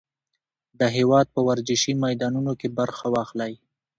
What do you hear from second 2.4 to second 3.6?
کې برخه واخلئ.